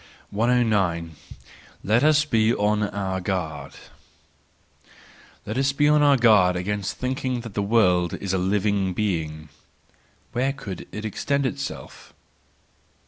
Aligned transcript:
109. 0.31 1.11
Let 1.83 2.03
us 2.03 2.25
be 2.25 2.51
on 2.55 2.81
our 2.81 3.21
Guard 3.21 3.73
.—Let 5.45 5.59
us 5.59 5.73
be 5.73 5.87
on 5.87 6.01
our 6.01 6.17
guard 6.17 6.55
against 6.55 6.97
thinking 6.97 7.41
that 7.41 7.53
the 7.53 7.61
world 7.61 8.15
is 8.15 8.33
a 8.33 8.39
living 8.39 8.93
being. 8.95 9.49
Where 10.31 10.53
could 10.53 10.87
it 10.91 11.05
extend 11.05 11.45
itself? 11.45 12.15